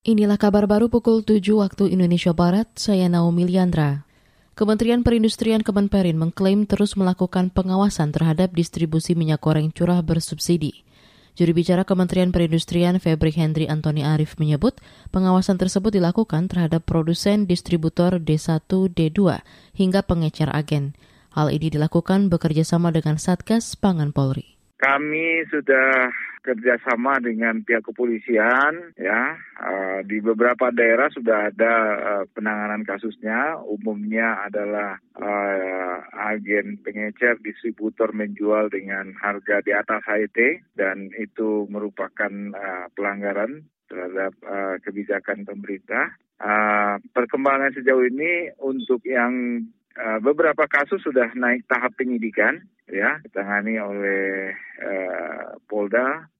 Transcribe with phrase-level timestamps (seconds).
[0.00, 4.08] Inilah kabar baru pukul 7 waktu Indonesia Barat, saya Naomi Liandra.
[4.56, 10.88] Kementerian Perindustrian Kemenperin mengklaim terus melakukan pengawasan terhadap distribusi minyak goreng curah bersubsidi.
[11.36, 14.80] Juru bicara Kementerian Perindustrian Febri Hendri Antoni Arif menyebut
[15.12, 19.44] pengawasan tersebut dilakukan terhadap produsen distributor D1, D2
[19.76, 20.96] hingga pengecer agen.
[21.36, 24.59] Hal ini dilakukan bekerjasama dengan Satgas Pangan Polri.
[24.80, 26.08] Kami sudah
[26.40, 34.40] kerjasama dengan pihak kepolisian ya uh, di beberapa daerah sudah ada uh, penanganan kasusnya umumnya
[34.48, 36.00] adalah uh,
[36.32, 44.32] agen pengecer distributor menjual dengan harga di atas HET dan itu merupakan uh, pelanggaran terhadap
[44.46, 46.14] uh, kebijakan pemerintah.
[46.40, 49.60] Uh, perkembangan sejauh ini untuk yang
[49.96, 56.30] uh, beberapa kasus sudah naik tahap penyidikan ya ditangani oleh uh, Polda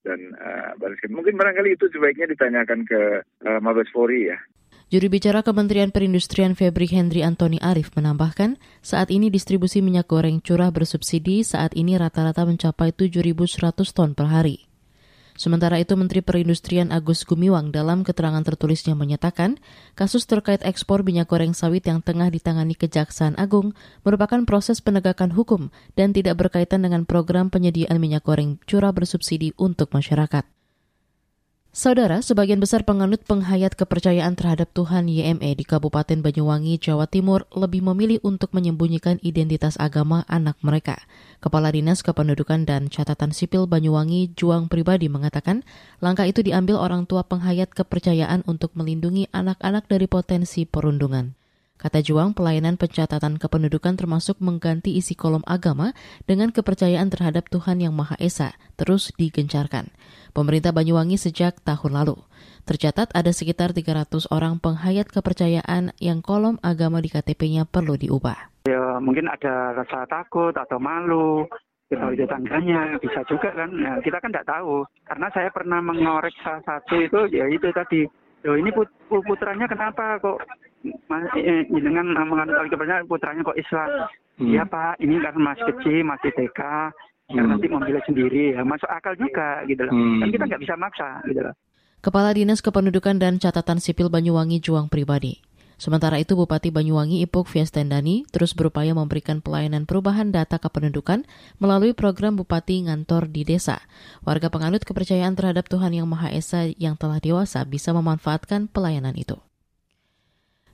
[0.00, 4.38] dan uh, Baris Mungkin barangkali itu sebaiknya ditanyakan ke uh, Mabes Polri ya.
[4.90, 10.74] Juru bicara Kementerian Perindustrian Febri Hendri Antoni Arif menambahkan, saat ini distribusi minyak goreng curah
[10.74, 14.69] bersubsidi saat ini rata-rata mencapai 7.100 ton per hari.
[15.40, 19.56] Sementara itu Menteri Perindustrian Agus Gumiwang dalam keterangan tertulisnya menyatakan
[19.96, 23.72] kasus terkait ekspor minyak goreng sawit yang tengah ditangani Kejaksaan Agung
[24.04, 29.96] merupakan proses penegakan hukum dan tidak berkaitan dengan program penyediaan minyak goreng curah bersubsidi untuk
[29.96, 30.59] masyarakat.
[31.70, 37.86] Saudara, sebagian besar penganut penghayat kepercayaan terhadap Tuhan YME di Kabupaten Banyuwangi, Jawa Timur lebih
[37.86, 40.98] memilih untuk menyembunyikan identitas agama anak mereka.
[41.38, 45.62] Kepala Dinas Kependudukan dan Catatan Sipil Banyuwangi, Juang Pribadi mengatakan,
[46.02, 51.39] langkah itu diambil orang tua penghayat kepercayaan untuk melindungi anak-anak dari potensi perundungan.
[51.80, 55.96] Kata Juang, pelayanan pencatatan kependudukan termasuk mengganti isi kolom agama
[56.28, 59.88] dengan kepercayaan terhadap Tuhan Yang Maha Esa terus digencarkan.
[60.36, 62.20] Pemerintah Banyuwangi sejak tahun lalu.
[62.68, 68.68] Tercatat ada sekitar 300 orang penghayat kepercayaan yang kolom agama di KTP-nya perlu diubah.
[68.68, 71.48] Ya, mungkin ada rasa takut atau malu,
[71.88, 76.60] kita tetangganya bisa juga kan ya, kita kan tidak tahu karena saya pernah mengorek salah
[76.62, 78.04] satu itu ya itu tadi
[78.40, 80.40] Loh ini put putranya kenapa kok
[81.36, 83.88] eh, dengan menganut kepercayaan putranya kok Islam?
[84.40, 84.48] Hmm.
[84.56, 84.72] Iya hmm.
[84.72, 86.60] Pak, ini kan masih kecil, masih TK,
[87.36, 87.52] yang hmm.
[87.54, 89.92] nanti memilih sendiri, ya masuk akal juga gitu loh.
[89.92, 90.20] Hmm.
[90.24, 91.54] Kan kita nggak bisa maksa gitu loh.
[92.00, 95.44] Kepala Dinas Kependudukan dan Catatan Sipil Banyuwangi Juang Pribadi.
[95.80, 101.24] Sementara itu Bupati Banyuwangi Ipuk Fiestendani terus berupaya memberikan pelayanan perubahan data kependudukan
[101.56, 103.80] melalui program Bupati Ngantor di desa.
[104.20, 109.40] Warga penganut kepercayaan terhadap Tuhan Yang Maha Esa yang telah dewasa bisa memanfaatkan pelayanan itu.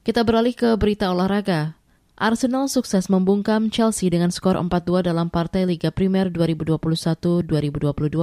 [0.07, 1.75] Kita beralih ke berita olahraga.
[2.15, 7.43] Arsenal sukses membungkam Chelsea dengan skor 4-2 dalam partai Liga Primer 2021-2022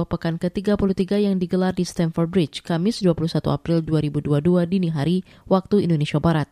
[0.08, 6.16] pekan ke-33 yang digelar di Stamford Bridge, Kamis 21 April 2022 dini hari waktu Indonesia
[6.16, 6.48] Barat.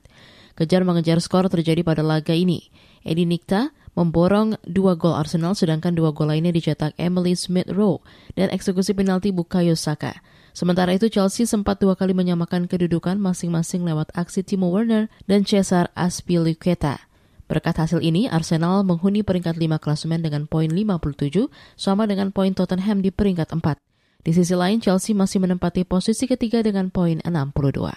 [0.52, 2.68] Kejar mengejar skor terjadi pada laga ini.
[3.00, 8.04] Edi Nikta memborong dua gol Arsenal sedangkan dua gol lainnya dicetak Emily Smith-Rowe
[8.36, 10.12] dan eksekusi penalti Bukayo Saka.
[10.52, 15.88] Sementara itu Chelsea sempat dua kali menyamakan kedudukan masing-masing lewat aksi Timo Werner dan Cesar
[15.96, 17.08] Azpilicueta.
[17.48, 23.04] Berkat hasil ini, Arsenal menghuni peringkat 5 klasemen dengan poin 57, sama dengan poin Tottenham
[23.04, 23.76] di peringkat 4.
[24.24, 27.92] Di sisi lain, Chelsea masih menempati posisi ketiga dengan poin 62.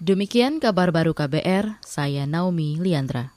[0.00, 3.36] Demikian kabar baru KBR, saya Naomi Liandra.